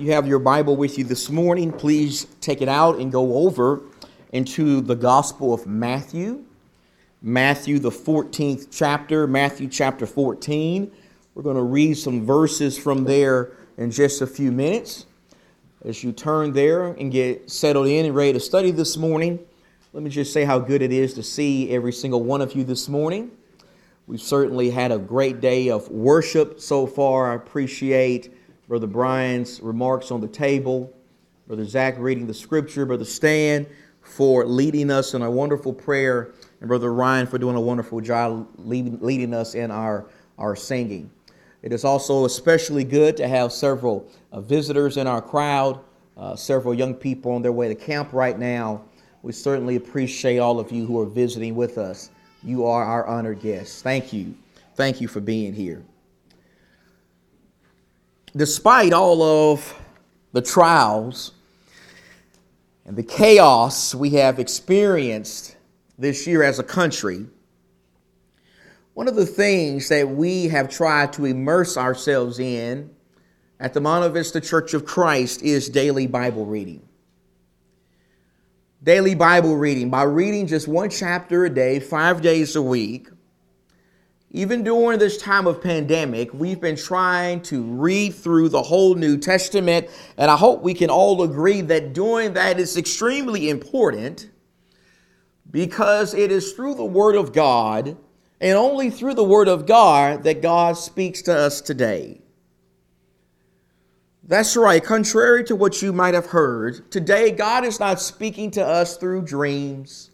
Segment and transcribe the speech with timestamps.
[0.00, 3.82] you have your Bible with you this morning, please take it out and go over
[4.32, 6.42] into the Gospel of Matthew.
[7.20, 10.90] Matthew, the 14th chapter, Matthew chapter 14.
[11.34, 15.04] We're going to read some verses from there in just a few minutes.
[15.84, 19.38] As you turn there and get settled in and ready to study this morning,
[19.92, 22.64] let me just say how good it is to see every single one of you
[22.64, 23.32] this morning.
[24.06, 27.32] We've certainly had a great day of worship so far.
[27.32, 28.34] I appreciate
[28.70, 30.94] Brother Brian's remarks on the table,
[31.48, 33.66] Brother Zach reading the scripture, Brother Stan
[34.00, 38.46] for leading us in a wonderful prayer, and Brother Ryan for doing a wonderful job
[38.58, 40.06] leading, us in our,
[40.38, 41.10] our singing.
[41.62, 45.80] It is also especially good to have several uh, visitors in our crowd,
[46.16, 48.84] uh, several young people on their way to camp right now.
[49.22, 52.10] We certainly appreciate all of you who are visiting with us.
[52.44, 53.82] You are our honored guests.
[53.82, 54.32] Thank you.
[54.76, 55.82] Thank you for being here
[58.36, 59.74] despite all of
[60.32, 61.32] the trials
[62.84, 65.56] and the chaos we have experienced
[65.98, 67.26] this year as a country,
[68.94, 72.90] one of the things that we have tried to immerse ourselves in
[73.58, 76.82] at the Monte Vista Church of Christ is daily Bible reading.
[78.82, 83.08] Daily Bible reading, by reading just one chapter a day, five days a week,
[84.32, 89.18] even during this time of pandemic, we've been trying to read through the whole New
[89.18, 94.30] Testament, and I hope we can all agree that doing that is extremely important
[95.50, 97.96] because it is through the Word of God
[98.40, 102.20] and only through the Word of God that God speaks to us today.
[104.22, 108.64] That's right, contrary to what you might have heard, today God is not speaking to
[108.64, 110.09] us through dreams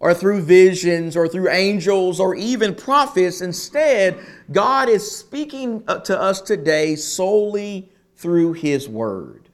[0.00, 3.40] or through visions or through angels or even prophets.
[3.40, 4.18] Instead,
[4.52, 9.48] God is speaking uh, to us today solely through His Word.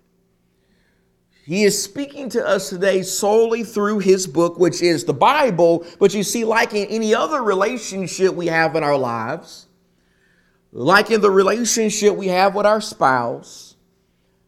[1.45, 5.87] He is speaking to us today solely through His book, which is the Bible.
[5.99, 9.67] But you see, like in any other relationship we have in our lives,
[10.73, 13.64] like in the relationship we have with our spouse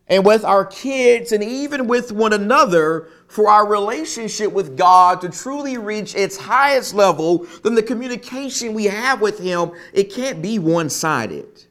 [0.08, 5.28] and with our kids and even with one another, for our relationship with God to
[5.28, 10.58] truly reach its highest level, then the communication we have with Him, it can't be
[10.58, 11.64] one sided.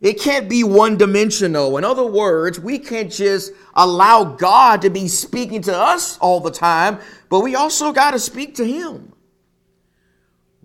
[0.00, 1.78] It can't be one dimensional.
[1.78, 6.50] In other words, we can't just allow God to be speaking to us all the
[6.50, 6.98] time,
[7.28, 9.12] but we also got to speak to Him.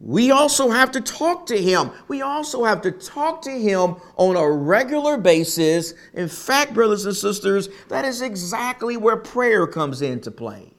[0.04, 1.92] We also have to talk to him.
[2.08, 5.94] We also have to talk to him on a regular basis.
[6.16, 10.74] In fact, brothers and sisters, that is exactly where prayer comes into play.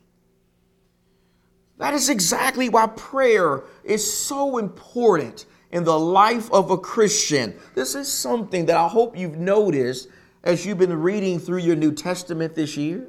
[1.78, 7.54] That is exactly why prayer is so important in the life of a Christian.
[7.77, 10.09] This is something that I hope you've noticed
[10.43, 13.06] as you've been reading through your New Testament this year.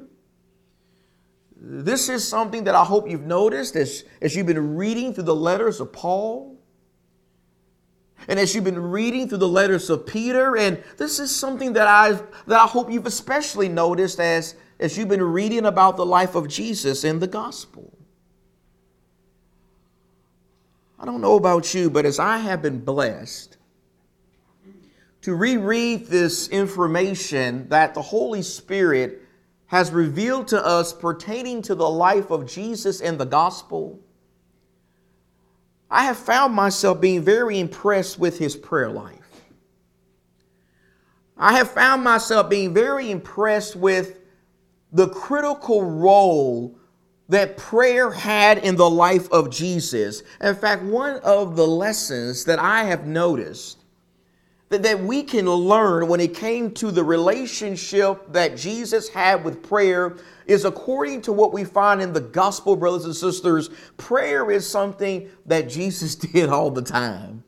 [1.66, 5.34] This is something that I hope you've noticed as, as you've been reading through the
[5.34, 6.58] letters of Paul.
[8.28, 11.88] And as you've been reading through the letters of Peter, and this is something that
[11.88, 12.12] I
[12.46, 16.48] that I hope you've especially noticed as, as you've been reading about the life of
[16.48, 17.96] Jesus in the gospel.
[20.98, 23.56] I don't know about you, but as I have been blessed
[25.22, 29.23] to reread this information that the Holy Spirit
[29.66, 34.00] has revealed to us pertaining to the life of Jesus in the gospel,
[35.90, 39.20] I have found myself being very impressed with his prayer life.
[41.36, 44.20] I have found myself being very impressed with
[44.92, 46.78] the critical role
[47.28, 50.22] that prayer had in the life of Jesus.
[50.40, 53.83] In fact, one of the lessons that I have noticed
[54.82, 60.16] that, we can learn when it came to the relationship that Jesus had with prayer
[60.46, 63.70] is according to what we find in the gospel, brothers and sisters.
[63.96, 67.44] Prayer is something that Jesus did all the time.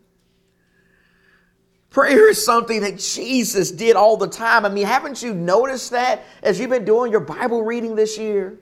[1.90, 4.66] Prayer is something that Jesus did all the time.
[4.66, 8.58] I mean, haven't you noticed that as you've been doing your Bible reading this year?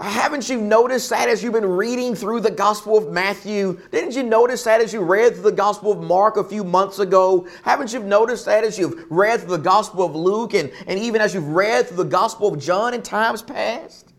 [0.00, 3.78] Haven't you noticed that as you've been reading through the Gospel of Matthew?
[3.92, 7.00] Didn't you notice that as you read through the Gospel of Mark a few months
[7.00, 7.46] ago?
[7.64, 11.20] Haven't you noticed that as you've read through the Gospel of Luke and, and even
[11.20, 14.10] as you've read through the Gospel of John in times past?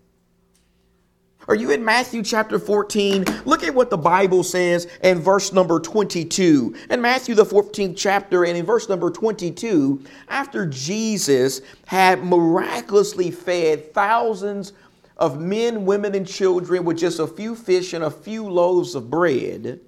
[1.47, 3.25] Are you in Matthew chapter 14?
[3.45, 6.75] Look at what the Bible says in verse number 22.
[6.91, 13.91] In Matthew, the 14th chapter, and in verse number 22, after Jesus had miraculously fed
[13.91, 14.73] thousands
[15.21, 19.11] of men, women, and children with just a few fish and a few loaves of
[19.11, 19.79] bread.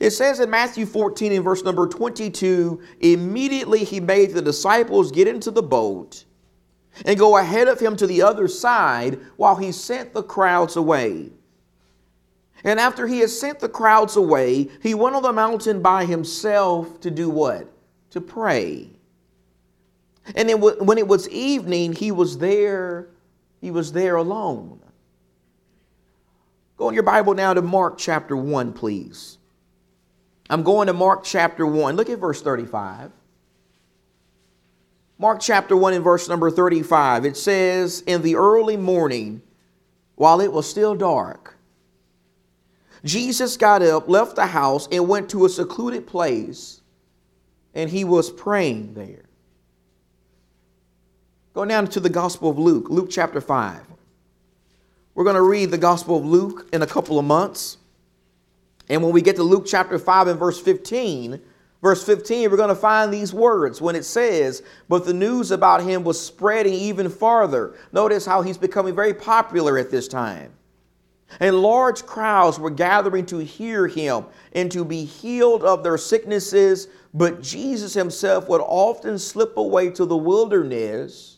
[0.00, 5.28] It says in Matthew 14 in verse number 22 immediately he made the disciples get
[5.28, 6.24] into the boat
[7.04, 11.30] and go ahead of him to the other side while he sent the crowds away.
[12.64, 17.00] And after he had sent the crowds away, he went on the mountain by himself
[17.02, 17.70] to do what?
[18.10, 18.88] To pray.
[20.34, 23.08] And then when it was evening, he was there,
[23.60, 24.80] he was there alone.
[26.76, 29.38] Go in your Bible now to Mark chapter 1, please.
[30.48, 31.96] I'm going to Mark chapter 1.
[31.96, 33.10] Look at verse 35.
[35.18, 37.24] Mark chapter 1 and verse number 35.
[37.24, 39.42] It says, In the early morning,
[40.14, 41.56] while it was still dark,
[43.04, 46.82] Jesus got up, left the house, and went to a secluded place,
[47.74, 49.25] and he was praying there.
[51.56, 53.80] Go down to the Gospel of Luke, Luke chapter 5.
[55.14, 57.78] We're going to read the Gospel of Luke in a couple of months.
[58.90, 61.40] And when we get to Luke chapter 5 and verse 15,
[61.80, 65.82] verse 15, we're going to find these words when it says, But the news about
[65.82, 67.74] him was spreading even farther.
[67.90, 70.52] Notice how he's becoming very popular at this time.
[71.40, 76.88] And large crowds were gathering to hear him and to be healed of their sicknesses.
[77.14, 81.35] But Jesus himself would often slip away to the wilderness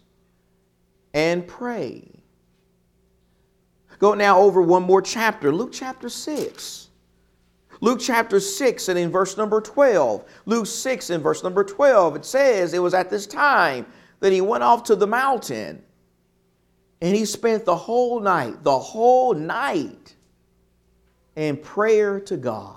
[1.19, 2.09] and pray.
[3.99, 6.91] Go now over one more chapter, Luke chapter 6.
[7.81, 10.25] Luke chapter 6 and in verse number 12.
[10.47, 13.85] Luke 6 and verse number 12, it says, It was at this time
[14.21, 15.83] that he went off to the mountain
[17.01, 20.15] and he spent the whole night, the whole night
[21.35, 22.77] in prayer to God.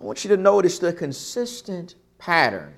[0.00, 2.74] I want you to notice the consistent pattern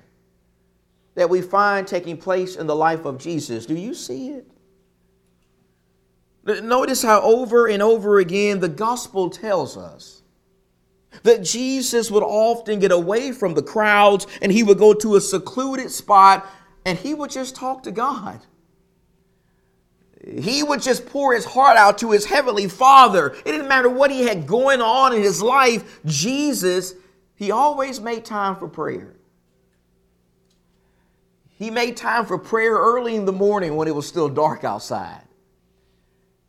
[1.17, 3.65] that we find taking place in the life of Jesus.
[3.65, 4.47] Do you see it?
[6.63, 10.21] Notice how over and over again the gospel tells us
[11.23, 15.21] that Jesus would often get away from the crowds and he would go to a
[15.21, 16.47] secluded spot
[16.85, 18.39] and he would just talk to God.
[20.23, 23.29] He would just pour his heart out to his heavenly Father.
[23.29, 26.93] It didn't matter what he had going on in his life, Jesus,
[27.33, 29.16] he always made time for prayer.
[31.57, 35.23] He made time for prayer early in the morning when it was still dark outside.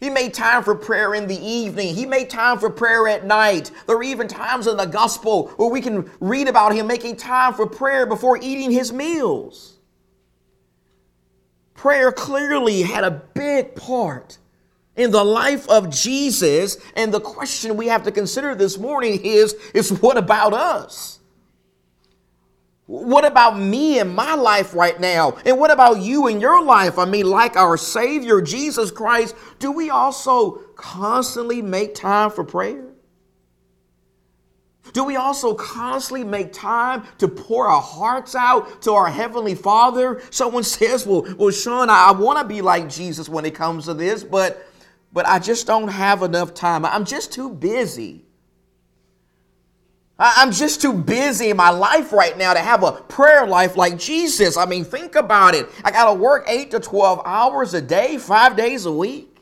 [0.00, 1.94] He made time for prayer in the evening.
[1.94, 3.70] He made time for prayer at night.
[3.86, 7.54] There are even times in the gospel where we can read about him making time
[7.54, 9.78] for prayer before eating his meals.
[11.74, 14.38] Prayer clearly had a big part
[14.94, 16.76] in the life of Jesus.
[16.94, 21.17] And the question we have to consider this morning is, is what about us?
[22.88, 25.36] What about me and my life right now?
[25.44, 26.98] And what about you and your life?
[26.98, 32.86] I mean, like our Savior, Jesus Christ, do we also constantly make time for prayer?
[34.94, 40.22] Do we also constantly make time to pour our hearts out to our Heavenly Father?
[40.30, 43.84] Someone says, Well, well Sean, I, I want to be like Jesus when it comes
[43.84, 44.66] to this, but
[45.12, 46.86] but I just don't have enough time.
[46.86, 48.27] I'm just too busy.
[50.18, 53.98] I'm just too busy in my life right now to have a prayer life like
[53.98, 54.56] Jesus.
[54.56, 55.68] I mean, think about it.
[55.84, 59.38] I got to work 8 to 12 hours a day, five days a week.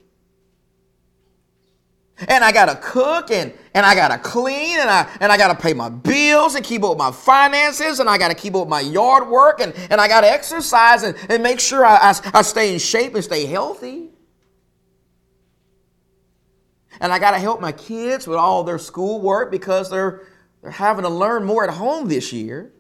[2.29, 5.75] And I gotta cook and, and I gotta clean and I and I gotta pay
[5.75, 8.81] my bills and keep up with my finances and I gotta keep up with my
[8.81, 12.73] yard work and, and I gotta exercise and, and make sure I, I, I stay
[12.73, 14.09] in shape and stay healthy.
[17.01, 20.27] And I gotta help my kids with all their schoolwork because they're
[20.67, 22.73] they're having to learn more at home this year.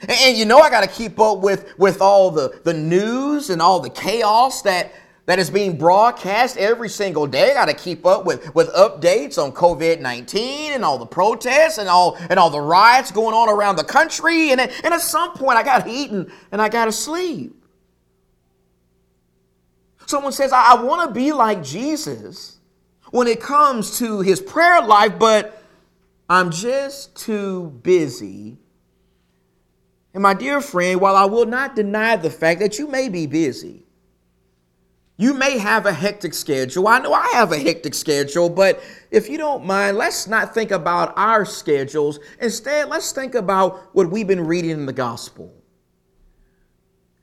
[0.00, 3.60] And you know I got to keep up with, with all the, the news and
[3.60, 4.94] all the chaos that,
[5.26, 7.50] that is being broadcast every single day.
[7.50, 10.34] I got to keep up with, with updates on COVID-19
[10.74, 14.52] and all the protests and all, and all the riots going on around the country.
[14.52, 17.62] And, and at some point I got to eat and, and I got to sleep.
[20.06, 22.60] Someone says, I, I want to be like Jesus
[23.10, 25.64] when it comes to his prayer life, but
[26.28, 28.58] I'm just too busy.
[30.12, 33.26] And my dear friend, while I will not deny the fact that you may be
[33.26, 33.84] busy,
[35.18, 36.88] you may have a hectic schedule.
[36.88, 40.70] I know I have a hectic schedule, but if you don't mind, let's not think
[40.72, 42.18] about our schedules.
[42.40, 45.54] Instead, let's think about what we've been reading in the gospel.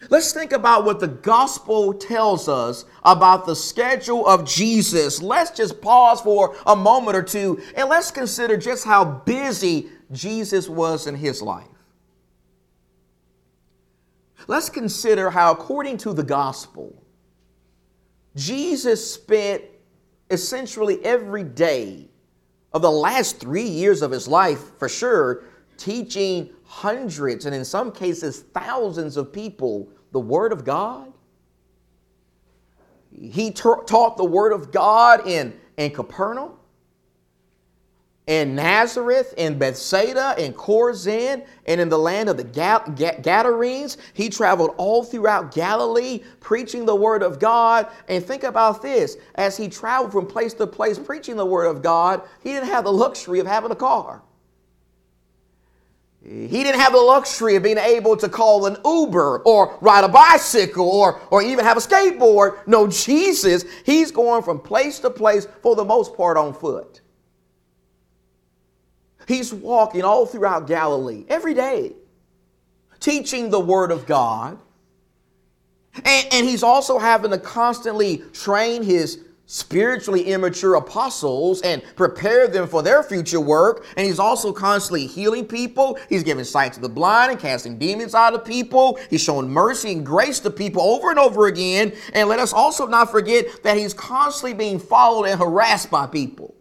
[0.09, 5.21] Let's think about what the gospel tells us about the schedule of Jesus.
[5.21, 10.69] Let's just pause for a moment or two and let's consider just how busy Jesus
[10.69, 11.67] was in his life.
[14.47, 17.01] Let's consider how, according to the gospel,
[18.35, 19.63] Jesus spent
[20.29, 22.09] essentially every day
[22.73, 25.43] of the last three years of his life, for sure,
[25.83, 31.11] teaching hundreds and in some cases thousands of people the Word of God.
[33.11, 36.53] He taught the Word of God in, in Capernaum
[38.27, 43.97] in Nazareth, in Bethsaida, in Chorazin, and in the land of the Gadarenes.
[44.13, 47.87] He traveled all throughout Galilee preaching the word of God.
[48.07, 51.81] And think about this as he traveled from place to place preaching the word of
[51.81, 54.21] God, he didn't have the luxury of having a car.
[56.25, 60.07] He didn't have the luxury of being able to call an Uber or ride a
[60.07, 62.65] bicycle or, or even have a skateboard.
[62.65, 67.01] No, Jesus, he's going from place to place for the most part on foot.
[69.27, 71.93] He's walking all throughout Galilee every day,
[73.01, 74.59] teaching the Word of God.
[76.05, 79.19] And, and, he's also having to constantly train his
[79.53, 83.85] spiritually immature apostles and prepare them for their future work.
[83.95, 85.99] And he's also constantly healing people.
[86.09, 88.99] He's giving sight to the blind and casting demons out of people.
[89.11, 91.93] He's showing mercy and grace to people over and over again.
[92.13, 96.55] And let us also not forget that he's constantly being followed and harassed by people.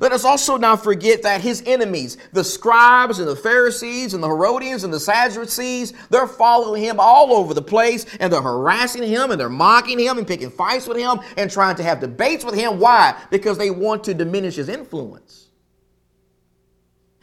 [0.00, 4.26] Let us also not forget that his enemies, the scribes and the Pharisees and the
[4.26, 9.30] Herodians and the Sadducees, they're following him all over the place and they're harassing him
[9.30, 12.56] and they're mocking him and picking fights with him and trying to have debates with
[12.56, 12.80] him.
[12.80, 13.16] Why?
[13.30, 15.48] Because they want to diminish his influence.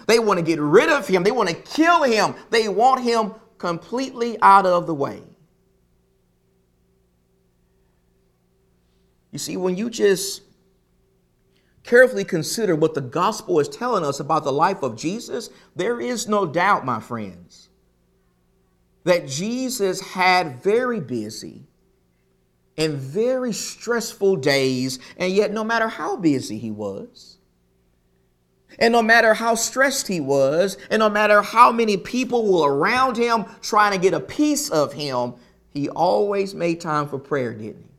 [0.07, 1.23] They want to get rid of him.
[1.23, 2.35] They want to kill him.
[2.49, 5.21] They want him completely out of the way.
[9.31, 10.41] You see, when you just
[11.83, 16.27] carefully consider what the gospel is telling us about the life of Jesus, there is
[16.27, 17.69] no doubt, my friends,
[19.03, 21.63] that Jesus had very busy
[22.77, 27.37] and very stressful days, and yet, no matter how busy he was,
[28.79, 33.17] and no matter how stressed he was, and no matter how many people were around
[33.17, 35.33] him trying to get a piece of him,
[35.69, 37.90] he always made time for prayer, didn't he?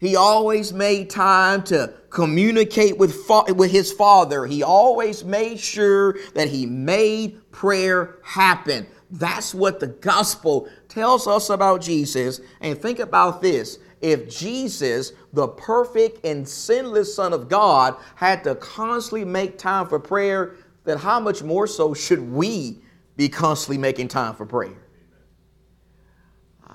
[0.00, 4.46] He always made time to communicate with, fa- with his father.
[4.46, 8.86] He always made sure that he made prayer happen.
[9.10, 12.40] That's what the gospel tells us about Jesus.
[12.60, 18.54] And think about this if Jesus, the perfect and sinless Son of God, had to
[18.54, 22.78] constantly make time for prayer, then how much more so should we
[23.16, 24.76] be constantly making time for prayer?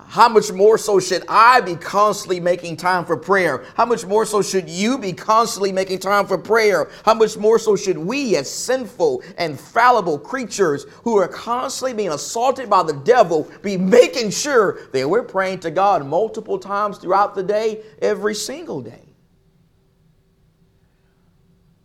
[0.08, 3.64] How much more so should I be constantly making time for prayer?
[3.76, 6.90] How much more so should you be constantly making time for prayer?
[7.04, 12.10] How much more so should we, as sinful and fallible creatures who are constantly being
[12.10, 17.34] assaulted by the devil, be making sure that we're praying to God multiple times throughout
[17.34, 19.02] the day, every single day?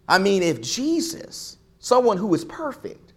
[0.08, 3.14] I mean, if Jesus, someone who is perfect,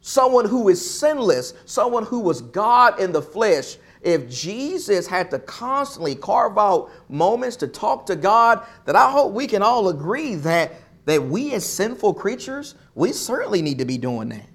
[0.00, 3.76] someone who is sinless, someone who was God in the flesh,
[4.06, 9.32] if Jesus had to constantly carve out moments to talk to God, that I hope
[9.32, 10.74] we can all agree that,
[11.06, 14.48] that we as sinful creatures, we certainly need to be doing that.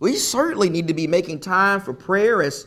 [0.00, 2.66] We certainly need to be making time for prayer as,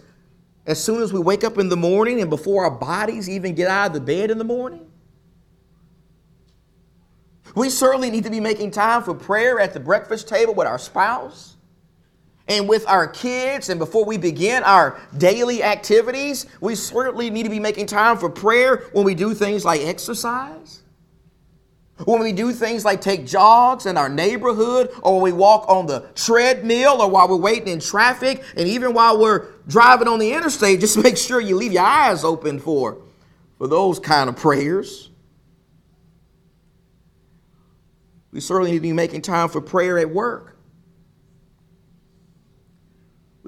[0.68, 3.70] as soon as we wake up in the morning and before our bodies even get
[3.70, 4.86] out of the bed in the morning.
[7.56, 10.78] We certainly need to be making time for prayer at the breakfast table with our
[10.78, 11.51] spouse
[12.52, 17.50] and with our kids and before we begin our daily activities, we certainly need to
[17.50, 20.82] be making time for prayer when we do things like exercise.
[22.04, 25.86] When we do things like take jogs in our neighborhood, or when we walk on
[25.86, 30.34] the treadmill, or while we're waiting in traffic, and even while we're driving on the
[30.34, 32.98] interstate, just make sure you leave your eyes open for,
[33.58, 35.10] for those kind of prayers.
[38.34, 40.58] We certainly need to be making time for prayer at work.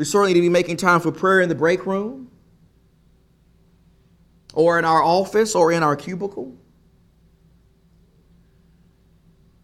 [0.03, 2.29] We certainly need to be making time for prayer in the break room
[4.53, 6.57] or in our office or in our cubicle.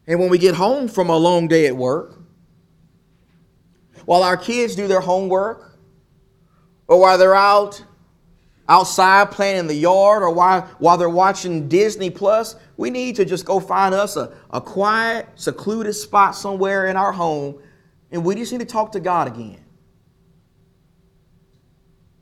[0.08, 2.22] And when we get home from a long day at work,
[4.06, 5.78] while our kids do their homework,
[6.88, 7.84] or while they're out
[8.70, 13.26] outside playing in the yard, or while, while they're watching Disney Plus, we need to
[13.26, 17.62] just go find us a, a quiet, secluded spot somewhere in our home,
[18.10, 19.66] and we just need to talk to God again.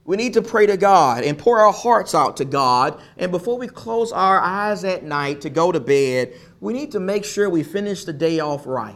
[0.07, 3.01] We need to pray to God and pour our hearts out to God.
[3.17, 6.99] And before we close our eyes at night to go to bed, we need to
[7.01, 8.95] make sure we finish the day off right.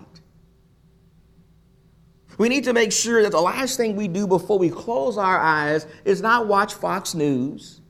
[2.37, 5.37] We need to make sure that the last thing we do before we close our
[5.37, 7.81] eyes is not watch Fox News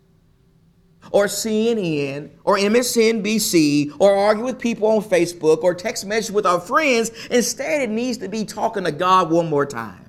[1.11, 6.59] or CNN or MSNBC or argue with people on Facebook or text message with our
[6.59, 7.11] friends.
[7.29, 10.00] Instead, it needs to be talking to God one more time.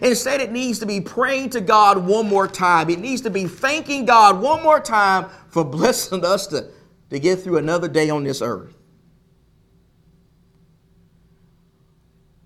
[0.00, 2.88] Instead, it needs to be praying to God one more time.
[2.88, 6.68] It needs to be thanking God one more time for blessing us to,
[7.10, 8.74] to get through another day on this earth.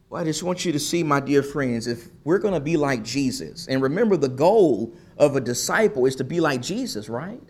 [0.09, 2.77] Well, I just want you to see, my dear friends, if we're going to be
[2.77, 7.43] like Jesus, and remember the goal of a disciple is to be like Jesus, right?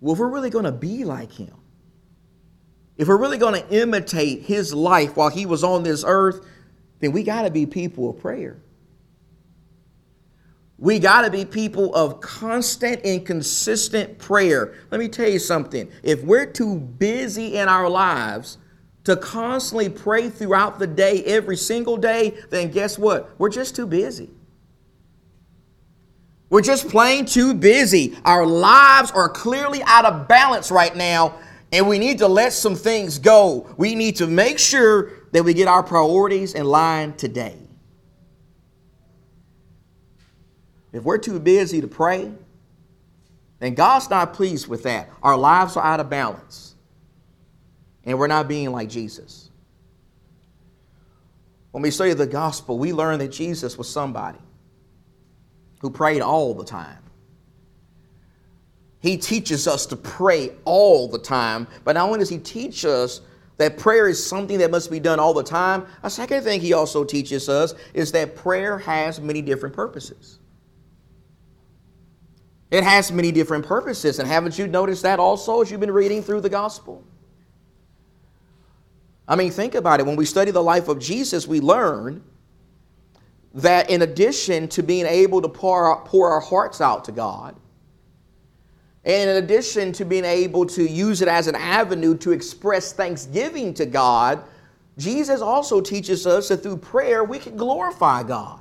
[0.00, 1.54] Well, if we're really going to be like him,
[2.96, 6.44] if we're really going to imitate his life while he was on this earth,
[7.02, 8.62] then we got to be people of prayer.
[10.78, 14.74] We got to be people of constant and consistent prayer.
[14.92, 15.90] Let me tell you something.
[16.04, 18.58] If we're too busy in our lives
[19.02, 23.30] to constantly pray throughout the day, every single day, then guess what?
[23.36, 24.30] We're just too busy.
[26.50, 28.16] We're just plain too busy.
[28.24, 31.34] Our lives are clearly out of balance right now,
[31.72, 33.74] and we need to let some things go.
[33.76, 37.56] We need to make sure that we get our priorities in line today.
[40.92, 42.30] If we're too busy to pray,
[43.58, 45.08] then God's not pleased with that.
[45.22, 46.74] Our lives are out of balance,
[48.04, 49.50] and we're not being like Jesus.
[51.70, 54.38] When we study the gospel, we learn that Jesus was somebody
[55.80, 56.98] who prayed all the time.
[59.00, 63.22] He teaches us to pray all the time, but not only does he teach us
[63.58, 66.72] that prayer is something that must be done all the time, a second thing he
[66.72, 70.38] also teaches us is that prayer has many different purposes.
[72.70, 76.22] It has many different purposes, and haven't you noticed that also as you've been reading
[76.22, 77.04] through the gospel?
[79.28, 80.06] I mean, think about it.
[80.06, 82.24] When we study the life of Jesus, we learn
[83.54, 87.54] that in addition to being able to pour, pour our hearts out to God,
[89.04, 93.74] and in addition to being able to use it as an avenue to express thanksgiving
[93.74, 94.44] to God,
[94.96, 98.60] Jesus also teaches us that through prayer we can glorify God.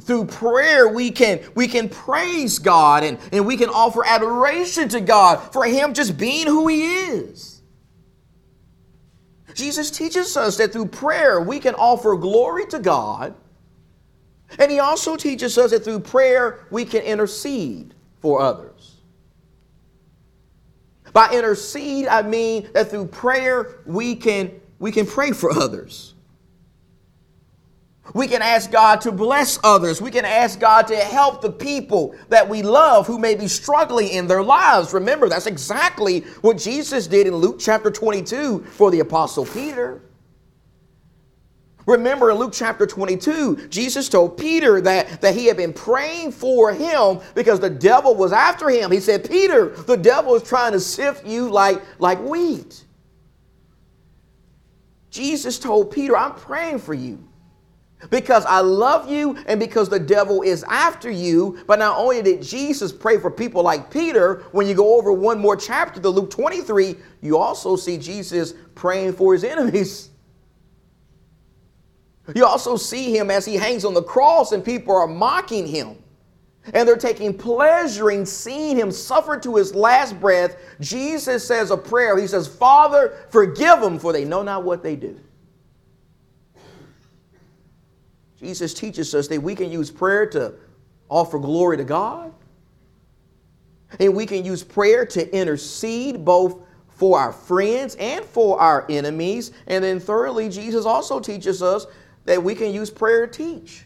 [0.00, 5.00] Through prayer, we can, we can praise God and, and we can offer adoration to
[5.00, 7.54] God for Him just being who He is.
[9.52, 13.34] Jesus teaches us that through prayer we can offer glory to God.
[14.58, 17.93] And he also teaches us that through prayer we can intercede
[18.24, 19.02] for others.
[21.12, 26.14] By intercede, I mean that through prayer we can, we can pray for others.
[28.14, 30.00] We can ask God to bless others.
[30.00, 34.08] We can ask God to help the people that we love who may be struggling
[34.08, 34.94] in their lives.
[34.94, 40.00] Remember, that's exactly what Jesus did in Luke chapter 22 for the Apostle Peter.
[41.86, 46.72] Remember in Luke chapter 22, Jesus told Peter that, that he had been praying for
[46.72, 48.90] him because the devil was after him.
[48.90, 52.84] He said, Peter, the devil is trying to sift you like, like wheat.
[55.10, 57.22] Jesus told Peter, I'm praying for you
[58.10, 61.58] because I love you and because the devil is after you.
[61.66, 65.38] But not only did Jesus pray for people like Peter, when you go over one
[65.38, 70.10] more chapter to Luke 23, you also see Jesus praying for his enemies.
[72.34, 75.96] You also see him as he hangs on the cross and people are mocking him.
[76.72, 80.56] And they're taking pleasure in seeing him suffer to his last breath.
[80.80, 82.16] Jesus says a prayer.
[82.16, 85.20] He says, Father, forgive them, for they know not what they do.
[88.38, 90.54] Jesus teaches us that we can use prayer to
[91.10, 92.32] offer glory to God.
[94.00, 99.52] And we can use prayer to intercede both for our friends and for our enemies.
[99.66, 101.86] And then, thirdly, Jesus also teaches us
[102.24, 103.84] that we can use prayer to teach.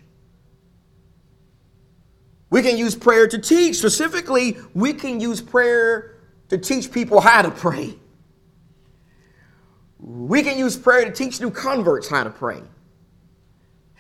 [2.51, 3.77] We can use prayer to teach.
[3.77, 6.17] Specifically, we can use prayer
[6.49, 7.95] to teach people how to pray.
[9.99, 12.63] We can use prayer to teach new converts how to pray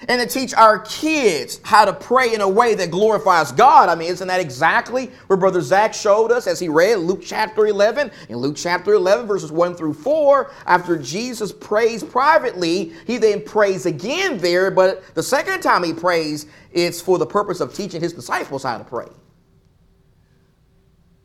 [0.07, 3.89] and to teach our kids how to pray in a way that glorifies God.
[3.89, 7.67] I mean, isn't that exactly what Brother Zach showed us as he read Luke chapter
[7.67, 8.11] 11?
[8.29, 13.87] In Luke chapter 11, verses 1 through 4, after Jesus prays privately, he then prays
[13.87, 18.13] again there, but the second time he prays, it's for the purpose of teaching his
[18.13, 19.09] disciples how to pray.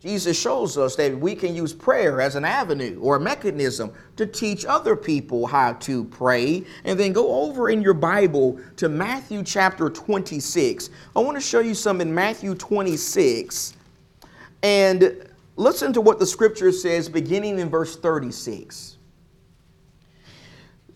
[0.04, 4.26] Jesus shows us that we can use prayer as an avenue or a mechanism to
[4.26, 6.66] teach other people how to pray.
[6.84, 10.90] And then go over in your Bible to Matthew chapter 26.
[11.16, 13.76] I want to show you some in Matthew 26.
[14.62, 18.98] And listen to what the scripture says beginning in verse 36.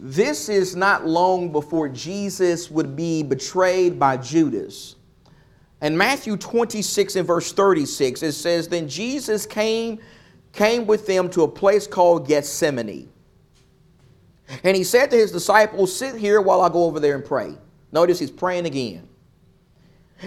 [0.02, 4.97] This is not long before Jesus would be betrayed by Judas.
[5.82, 10.00] And Matthew 26 and verse 36, it says, Then Jesus came,
[10.54, 13.10] came with them to a place called Gethsemane.
[14.63, 17.56] And he said to his disciples, Sit here while I go over there and pray.
[17.92, 19.08] Notice he's praying again.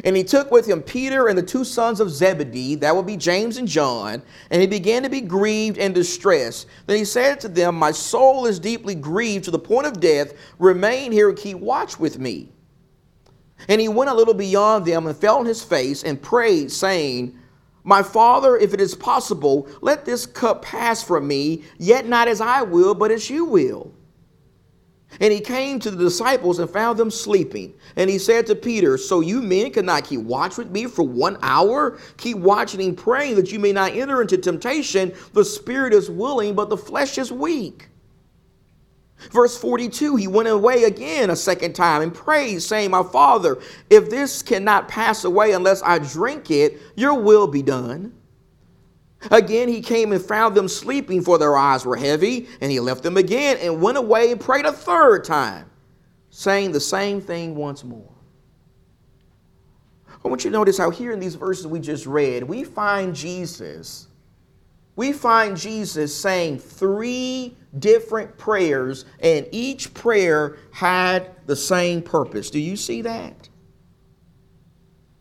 [0.04, 3.16] And he took with him Peter and the two sons of Zebedee, that would be
[3.16, 6.68] James and John, and he began to be grieved and distressed.
[6.86, 10.34] Then he said to them, My soul is deeply grieved to the point of death.
[10.60, 12.52] Remain here and keep watch with me.
[13.68, 17.38] And he went a little beyond them and fell on his face and prayed, saying,
[17.84, 22.40] My father, if it is possible, let this cup pass from me, yet not as
[22.40, 23.92] I will, but as you will.
[25.20, 27.74] And he came to the disciples and found them sleeping.
[27.96, 31.36] And he said to Peter, So you men cannot keep watch with me for one
[31.42, 31.98] hour?
[32.16, 35.12] Keep watching and praying that you may not enter into temptation.
[35.32, 37.89] The spirit is willing, but the flesh is weak.
[39.32, 43.58] Verse 42 He went away again a second time and prayed, saying, My father,
[43.90, 48.14] if this cannot pass away unless I drink it, your will be done.
[49.30, 53.02] Again, he came and found them sleeping, for their eyes were heavy, and he left
[53.02, 55.70] them again and went away and prayed a third time,
[56.30, 58.10] saying the same thing once more.
[60.24, 63.14] I want you to notice how here in these verses we just read, we find
[63.14, 64.06] Jesus.
[64.96, 72.50] We find Jesus saying three different prayers, and each prayer had the same purpose.
[72.50, 73.48] Do you see that?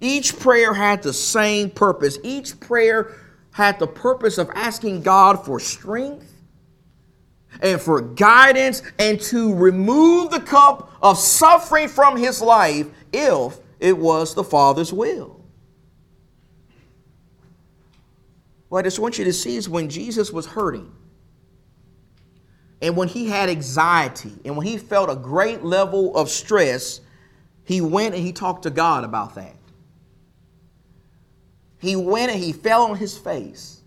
[0.01, 2.17] Each prayer had the same purpose.
[2.23, 3.15] Each prayer
[3.51, 6.33] had the purpose of asking God for strength
[7.61, 13.97] and for guidance and to remove the cup of suffering from his life if it
[13.97, 15.38] was the Father's will.
[18.69, 20.91] What I just want you to see is when Jesus was hurting,
[22.81, 27.01] and when he had anxiety, and when he felt a great level of stress,
[27.65, 29.55] he went and he talked to God about that
[31.79, 33.81] he went and he fell on his face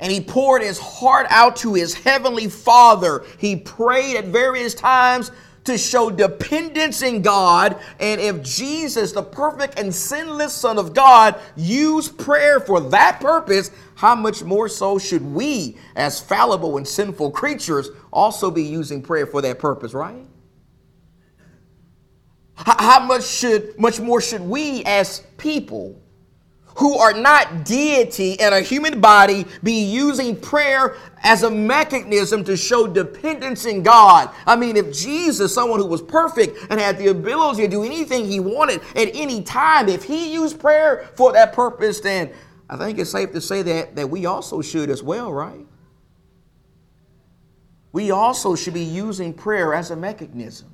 [0.00, 3.24] and he poured his heart out to his heavenly Father.
[3.38, 5.30] He prayed at various times
[5.64, 7.80] to show dependence in God.
[7.98, 13.70] And if Jesus, the perfect and sinless Son of God, used prayer for that purpose,
[13.94, 19.26] how much more so should we, as fallible and sinful creatures, also be using prayer
[19.26, 20.26] for that purpose, right?
[22.56, 26.00] How much should much more should we as people
[26.76, 32.56] who are not deity in a human body be using prayer as a mechanism to
[32.56, 34.30] show dependence in God.
[34.46, 38.26] I mean, if Jesus, someone who was perfect and had the ability to do anything
[38.26, 42.32] he wanted at any time, if he used prayer for that purpose, then
[42.68, 45.66] I think it's safe to say that, that we also should as well, right?
[47.92, 50.73] We also should be using prayer as a mechanism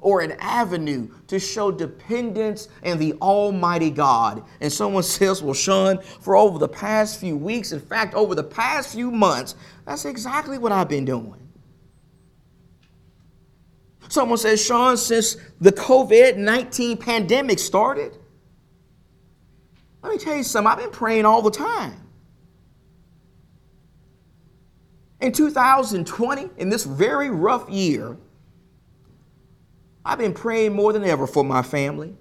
[0.00, 4.42] or an avenue to show dependence in the Almighty God.
[4.60, 8.44] And someone says, Well, Sean, for over the past few weeks, in fact, over the
[8.44, 11.36] past few months, that's exactly what I've been doing.
[14.08, 18.16] Someone says, Sean, since the COVID 19 pandemic started,
[20.02, 21.96] let me tell you something, I've been praying all the time.
[25.20, 28.16] In 2020, in this very rough year,
[30.04, 32.14] I've been praying more than ever for my family.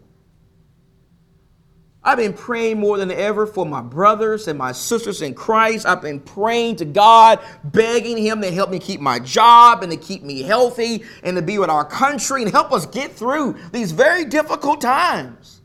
[2.02, 5.86] I've been praying more than ever for my brothers and my sisters in Christ.
[5.86, 9.98] I've been praying to God, begging Him to help me keep my job and to
[9.98, 13.92] keep me healthy and to be with our country and help us get through these
[13.92, 15.62] very difficult times.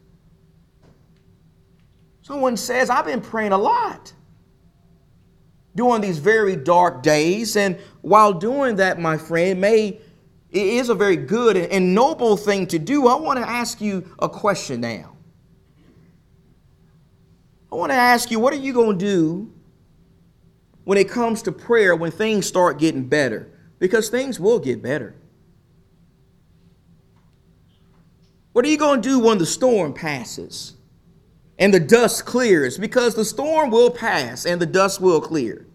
[2.22, 4.12] Someone says, I've been praying a lot
[5.76, 7.56] during these very dark days.
[7.56, 10.00] And while doing that, my friend, may
[10.54, 13.08] it is a very good and noble thing to do.
[13.08, 15.16] I want to ask you a question now.
[17.72, 19.52] I want to ask you, what are you going to do
[20.84, 23.50] when it comes to prayer when things start getting better?
[23.80, 25.16] Because things will get better.
[28.52, 30.74] What are you going to do when the storm passes
[31.58, 32.78] and the dust clears?
[32.78, 35.66] Because the storm will pass and the dust will clear.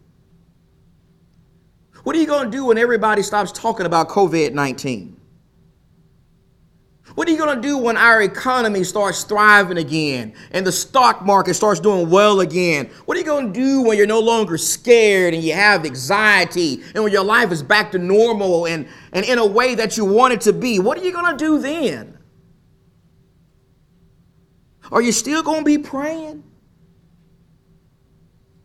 [2.09, 5.15] What are you going to do when everybody stops talking about COVID 19?
[7.13, 11.23] What are you going to do when our economy starts thriving again and the stock
[11.23, 12.87] market starts doing well again?
[13.05, 16.81] What are you going to do when you're no longer scared and you have anxiety
[16.95, 20.03] and when your life is back to normal and, and in a way that you
[20.03, 20.79] want it to be?
[20.79, 22.17] What are you going to do then?
[24.91, 26.43] Are you still going to be praying?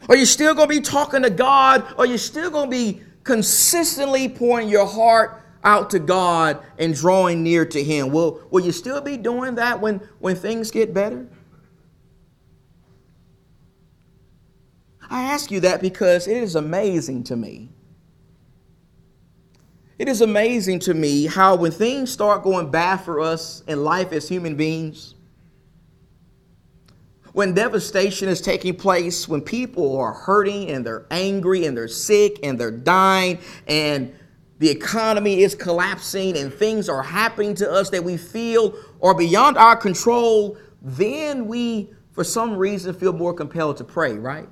[0.09, 1.85] Are you still going to be talking to God?
[1.99, 7.43] Are you still going to be consistently pouring your heart out to God and drawing
[7.43, 8.11] near to Him?
[8.11, 11.27] Will, will you still be doing that when, when things get better?
[15.11, 17.71] I ask you that because it is amazing to me.
[19.99, 24.13] It is amazing to me how when things start going bad for us in life
[24.13, 25.15] as human beings,
[27.35, 32.39] when devastation is taking place, when people are hurting and they're angry and they're sick
[32.45, 34.15] and they're dying and
[34.61, 39.59] the economy is collapsing and things are happening to us that we feel are beyond
[39.59, 44.49] our control, then we, for some reason, feel more compelled to pray, right?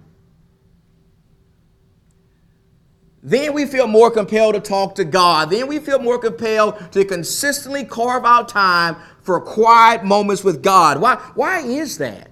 [3.22, 5.50] Then we feel more compelled to talk to God.
[5.50, 11.00] Then we feel more compelled to consistently carve out time for quiet moments with God.
[11.00, 12.31] Why, why is that?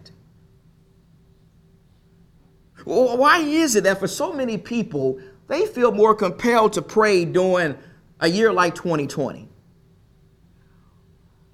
[2.85, 7.77] Why is it that for so many people, they feel more compelled to pray during
[8.21, 9.49] a year like 2020?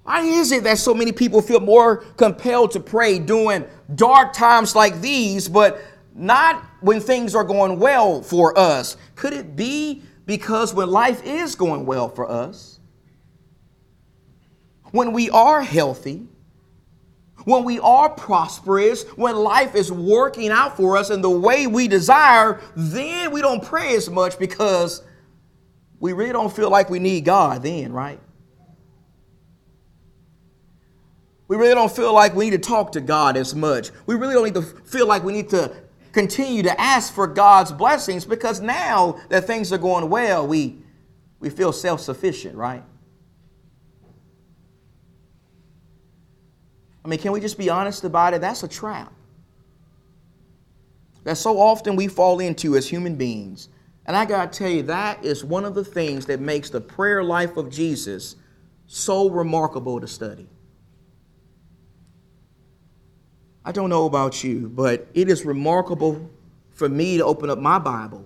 [0.03, 4.73] Why is it that so many people feel more compelled to pray during dark times
[4.73, 5.81] like these, but
[6.15, 8.95] not when things are going well for us?
[9.15, 12.79] Could it be because when life is going well for us,
[14.91, 16.27] when we are healthy,
[17.47, 21.87] when we are prosperous, when life is working out for us in the way we
[21.87, 25.01] desire, then we don't pray as much because
[26.01, 28.19] we really don't feel like we need God then, right?
[31.47, 33.91] We really don't feel like we need to talk to God as much.
[34.07, 35.73] We really don't need to feel like we need to
[36.11, 40.79] continue to ask for God's blessings because now that things are going well, we,
[41.39, 42.83] we feel self sufficient, right?
[47.07, 48.41] I mean, can we just be honest about it?
[48.41, 49.13] That's a trap.
[51.23, 53.69] That so often we fall into as human beings.
[54.05, 56.81] And I got to tell you, that is one of the things that makes the
[56.81, 58.35] prayer life of Jesus
[58.87, 60.49] so remarkable to study.
[63.63, 66.29] I don't know about you, but it is remarkable
[66.71, 68.25] for me to open up my Bible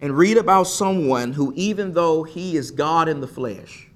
[0.00, 3.90] and read about someone who, even though he is God in the flesh,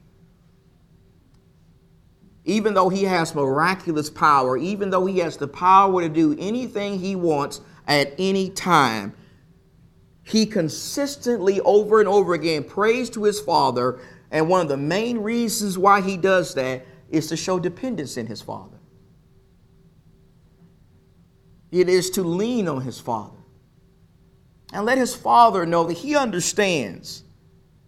[2.48, 6.98] even though he has miraculous power, even though he has the power to do anything
[6.98, 9.14] he wants at any time,
[10.22, 14.00] he consistently, over and over again, prays to his Father.
[14.30, 18.26] And one of the main reasons why he does that is to show dependence in
[18.26, 18.78] his Father.
[21.70, 23.36] It is to lean on his Father.
[24.72, 27.24] And let his Father know that he understands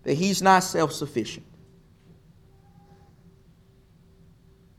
[0.02, 1.46] that he's not self sufficient.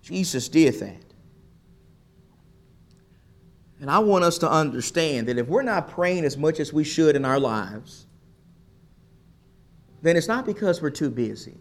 [0.02, 1.04] Jesus did that.
[3.80, 6.84] And I want us to understand that if we're not praying as much as we
[6.84, 8.06] should in our lives,
[10.02, 11.58] then it's not because we're too busy.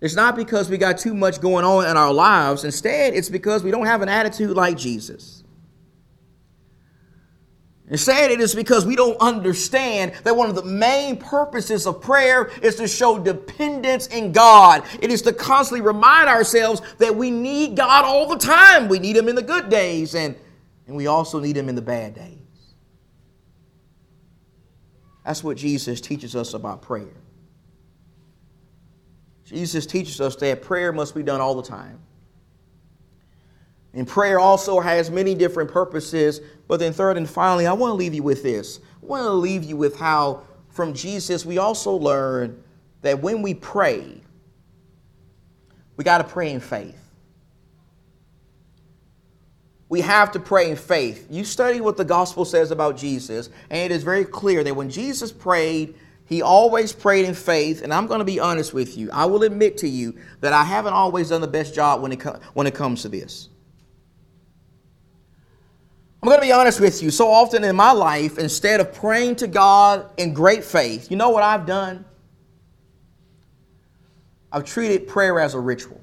[0.00, 2.64] It's not because we got too much going on in our lives.
[2.64, 5.37] Instead, it's because we don't have an attitude like Jesus.
[7.90, 12.02] And saying it is because we don't understand that one of the main purposes of
[12.02, 14.84] prayer is to show dependence in God.
[15.00, 18.88] It is to constantly remind ourselves that we need God all the time.
[18.88, 20.36] We need Him in the good days, and,
[20.86, 22.38] and we also need Him in the bad days.
[25.24, 27.06] That's what Jesus teaches us about prayer.
[29.44, 31.98] Jesus teaches us that prayer must be done all the time.
[33.98, 36.40] And prayer also has many different purposes.
[36.68, 38.78] But then, third and finally, I want to leave you with this.
[39.02, 42.62] I want to leave you with how from Jesus we also learn
[43.02, 44.20] that when we pray,
[45.96, 46.96] we got to pray in faith.
[49.88, 51.26] We have to pray in faith.
[51.28, 54.90] You study what the gospel says about Jesus, and it is very clear that when
[54.90, 59.10] Jesus prayed, he always prayed in faith, and I'm going to be honest with you.
[59.10, 62.22] I will admit to you that I haven't always done the best job when it,
[62.54, 63.47] when it comes to this.
[66.22, 67.10] I'm going to be honest with you.
[67.10, 71.30] So often in my life, instead of praying to God in great faith, you know
[71.30, 72.04] what I've done?
[74.50, 76.00] I've treated prayer as a ritual.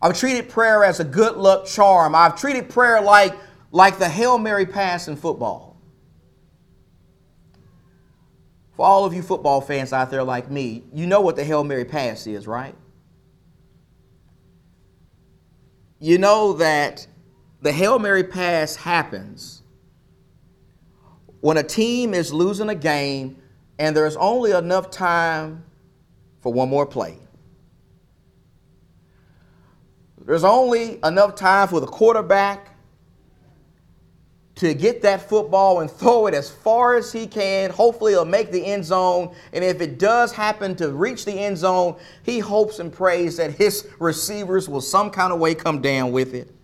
[0.00, 2.14] I've treated prayer as a good luck charm.
[2.14, 3.34] I've treated prayer like,
[3.70, 5.76] like the Hail Mary pass in football.
[8.76, 11.64] For all of you football fans out there like me, you know what the Hail
[11.64, 12.74] Mary pass is, right?
[16.00, 17.06] You know that
[17.62, 19.62] the Hail Mary pass happens
[21.40, 23.40] when a team is losing a game
[23.78, 25.64] and there's only enough time
[26.40, 27.16] for one more play.
[30.24, 32.76] There's only enough time for the quarterback
[34.56, 37.70] to get that football and throw it as far as he can.
[37.70, 39.34] Hopefully, it'll make the end zone.
[39.52, 43.52] And if it does happen to reach the end zone, he hopes and prays that
[43.52, 46.54] his receivers will some kind of way come down with it.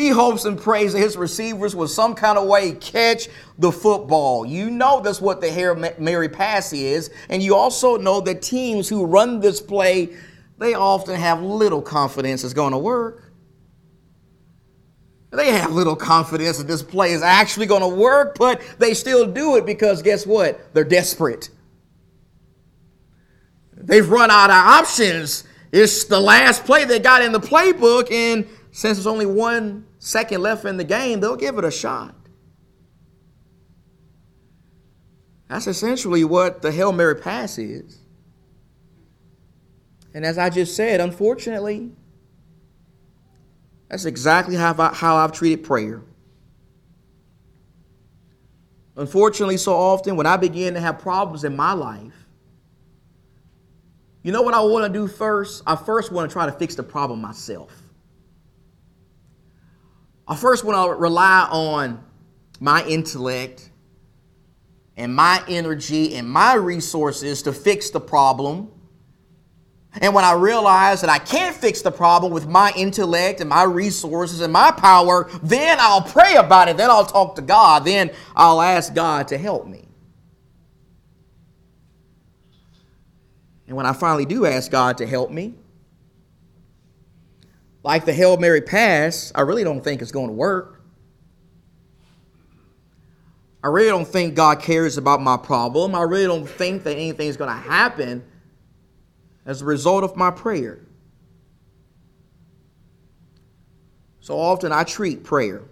[0.00, 4.46] He hopes and prays that his receivers will some kind of way catch the football.
[4.46, 7.10] You know that's what the Hail Mary pass is.
[7.28, 10.16] And you also know that teams who run this play,
[10.56, 13.30] they often have little confidence it's going to work.
[15.32, 19.26] They have little confidence that this play is actually going to work, but they still
[19.26, 20.72] do it because guess what?
[20.72, 21.50] They're desperate.
[23.76, 25.44] They've run out of options.
[25.72, 30.42] It's the last play they got in the playbook, and since there's only one second
[30.42, 32.14] left in the game, they'll give it a shot.
[35.48, 37.98] That's essentially what the Hail Mary pass is.
[40.14, 41.90] And as I just said, unfortunately,
[43.88, 46.02] that's exactly how, I, how I've treated prayer.
[48.96, 52.12] Unfortunately, so often when I begin to have problems in my life,
[54.22, 55.62] you know what I want to do first?
[55.66, 57.79] I first want to try to fix the problem myself.
[60.30, 62.04] I first want to rely on
[62.60, 63.68] my intellect
[64.96, 68.70] and my energy and my resources to fix the problem.
[70.00, 73.64] And when I realize that I can't fix the problem with my intellect and my
[73.64, 76.76] resources and my power, then I'll pray about it.
[76.76, 77.84] Then I'll talk to God.
[77.84, 79.88] Then I'll ask God to help me.
[83.66, 85.54] And when I finally do ask God to help me,
[87.82, 90.82] like the Hail Mary pass, I really don't think it's going to work.
[93.62, 95.94] I really don't think God cares about my problem.
[95.94, 98.24] I really don't think that anything is going to happen
[99.44, 100.80] as a result of my prayer.
[104.20, 105.62] So often I treat prayer.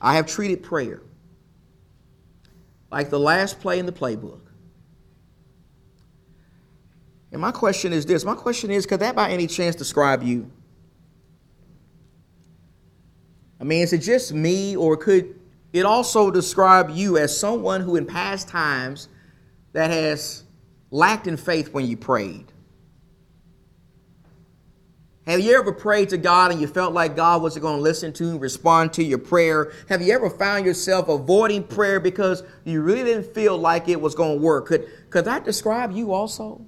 [0.00, 1.00] I have treated prayer
[2.90, 4.40] like the last play in the playbook.
[7.32, 10.50] And my question is this my question is could that by any chance describe you?
[13.62, 15.38] I mean, is it just me, or could
[15.72, 19.08] it also describe you as someone who in past times
[19.72, 20.42] that has
[20.90, 22.46] lacked in faith when you prayed?
[25.28, 28.12] Have you ever prayed to God and you felt like God wasn't going to listen
[28.14, 29.72] to and respond to your prayer?
[29.88, 34.16] Have you ever found yourself avoiding prayer because you really didn't feel like it was
[34.16, 34.66] going to work?
[34.66, 36.66] Could, could that describe you also?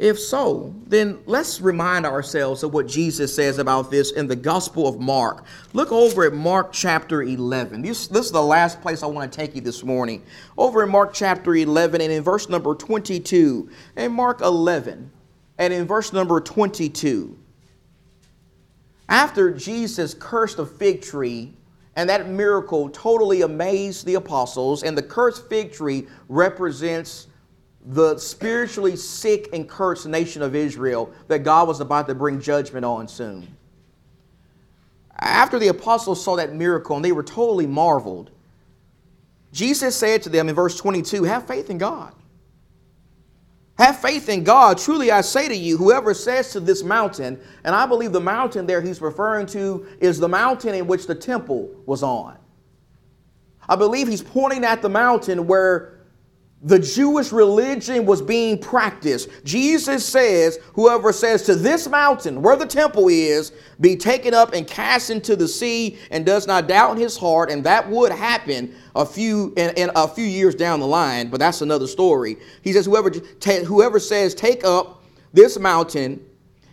[0.00, 4.88] If so, then let's remind ourselves of what Jesus says about this in the Gospel
[4.88, 5.44] of Mark.
[5.74, 7.82] Look over at Mark chapter 11.
[7.82, 10.24] This, this is the last place I want to take you this morning.
[10.56, 13.68] Over in Mark chapter 11 and in verse number 22.
[13.96, 15.10] In Mark 11
[15.58, 17.38] and in verse number 22.
[19.06, 21.52] After Jesus cursed a fig tree,
[21.94, 27.26] and that miracle totally amazed the apostles, and the cursed fig tree represents
[27.86, 32.84] the spiritually sick and cursed nation of Israel that God was about to bring judgment
[32.84, 33.48] on soon.
[35.18, 38.30] After the apostles saw that miracle and they were totally marveled,
[39.52, 42.14] Jesus said to them in verse 22 Have faith in God.
[43.78, 44.76] Have faith in God.
[44.76, 48.66] Truly, I say to you, whoever says to this mountain, and I believe the mountain
[48.66, 52.36] there he's referring to is the mountain in which the temple was on.
[53.66, 55.99] I believe he's pointing at the mountain where
[56.62, 59.30] the Jewish religion was being practiced.
[59.44, 64.66] Jesus says, Whoever says to this mountain, where the temple is, be taken up and
[64.66, 68.74] cast into the sea, and does not doubt in his heart, and that would happen
[68.94, 72.36] a few in, in a few years down the line, but that's another story.
[72.60, 73.10] He says, Whoever
[73.64, 76.20] whoever says, Take up this mountain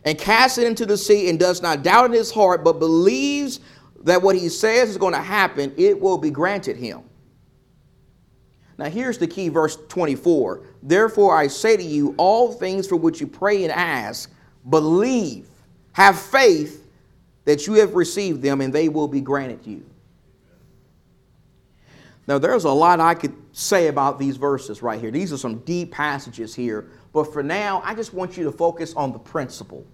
[0.03, 3.61] and cast it into the sea, and does not doubt in his heart, but believes
[4.03, 7.03] that what he says is going to happen, it will be granted him.
[8.77, 10.63] Now, here's the key verse 24.
[10.83, 14.31] Therefore, I say to you, all things for which you pray and ask,
[14.69, 15.47] believe,
[15.93, 16.87] have faith
[17.45, 19.83] that you have received them, and they will be granted you.
[22.27, 25.11] Now, there's a lot I could say about these verses right here.
[25.11, 26.89] These are some deep passages here.
[27.13, 29.87] But for now, I just want you to focus on the principle.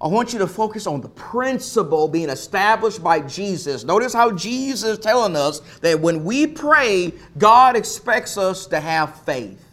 [0.00, 3.82] I want you to focus on the principle being established by Jesus.
[3.82, 9.20] Notice how Jesus is telling us that when we pray, God expects us to have
[9.22, 9.64] faith.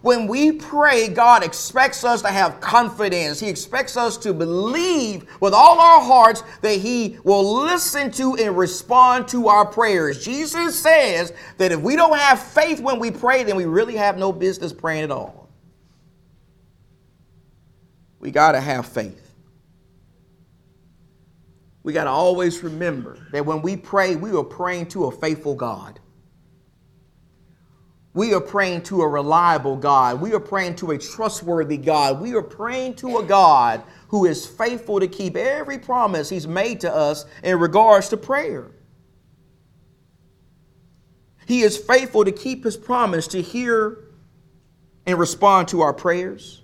[0.00, 3.40] When we pray, God expects us to have confidence.
[3.40, 8.56] He expects us to believe with all our hearts that He will listen to and
[8.56, 10.24] respond to our prayers.
[10.24, 14.16] Jesus says that if we don't have faith when we pray, then we really have
[14.16, 15.47] no business praying at all
[18.20, 19.34] we got to have faith.
[21.82, 25.54] We got to always remember that when we pray, we are praying to a faithful
[25.54, 26.00] God.
[28.14, 30.20] We are praying to a reliable God.
[30.20, 32.20] We are praying to a trustworthy God.
[32.20, 36.80] We are praying to a God who is faithful to keep every promise He's made
[36.80, 38.66] to us in regards to prayer.
[41.46, 43.98] He is faithful to keep His promise to hear
[45.06, 46.62] and respond to our prayers.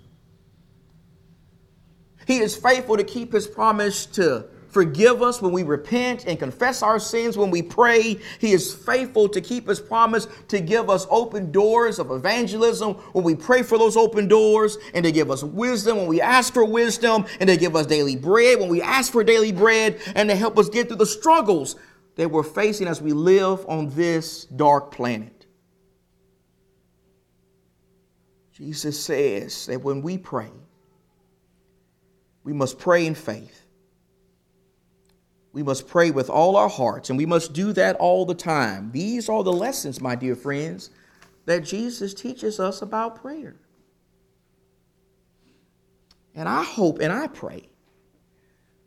[2.25, 4.45] He is faithful to keep His promise to
[4.75, 8.19] forgive us when we repent and confess our sins when we pray.
[8.39, 13.23] He is faithful to keep his promise to give us open doors of evangelism when
[13.23, 16.65] we pray for those open doors and to give us wisdom when we ask for
[16.65, 20.35] wisdom and to give us daily bread when we ask for daily bread and to
[20.35, 21.77] help us get through the struggles
[22.17, 25.45] that we're facing as we live on this dark planet.
[28.51, 30.51] Jesus says that when we pray,
[32.45, 33.65] we must pray in faith
[35.55, 38.91] we must pray with all our hearts, and we must do that all the time.
[38.91, 40.89] These are the lessons, my dear friends,
[41.45, 43.55] that Jesus teaches us about prayer.
[46.35, 47.69] And I hope and I pray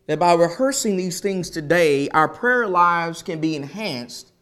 [0.09, 4.33] that by rehearsing these things today, our prayer lives can be enhanced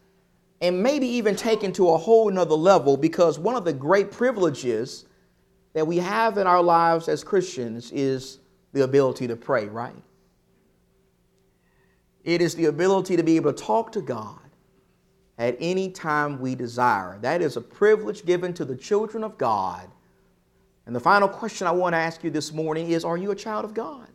[0.61, 5.07] and maybe even taken to a whole nother level because one of the great privileges
[5.75, 8.41] that we have in our lives as Christians is
[8.73, 10.03] the ability to pray, right?
[12.25, 14.41] It is the ability to be able to talk to God
[15.39, 17.19] at any time we desire.
[17.21, 19.89] That is a privilege given to the children of God.
[20.87, 23.37] And the final question I want to ask you this morning is Are you a
[23.37, 24.09] child of God?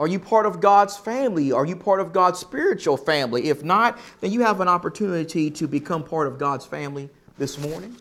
[0.00, 1.50] Are you part of God's family?
[1.50, 3.48] Are you part of God's spiritual family?
[3.48, 7.96] If not, then you have an opportunity to become part of God's family this morning.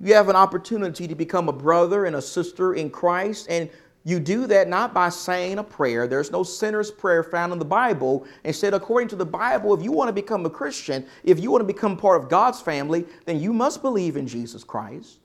[0.00, 3.68] You have an opportunity to become a brother and a sister in Christ, and
[4.04, 6.06] you do that not by saying a prayer.
[6.06, 8.26] There's no sinner's prayer found in the Bible.
[8.44, 11.60] Instead, according to the Bible, if you want to become a Christian, if you want
[11.62, 15.18] to become part of God's family, then you must believe in Jesus Christ.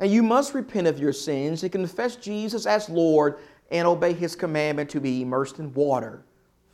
[0.00, 3.38] And you must repent of your sins and confess Jesus as Lord
[3.70, 6.22] and obey his commandment to be immersed in water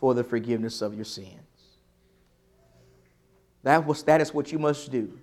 [0.01, 1.39] for the forgiveness of your sins.
[3.63, 5.19] That, was, that is what you must do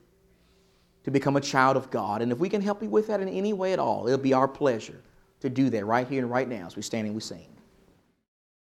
[1.10, 2.22] to become a child of God.
[2.22, 4.34] And if we can help you with that in any way at all, it'll be
[4.34, 5.02] our pleasure
[5.40, 7.48] to do that right here and right now as we stand and we sing.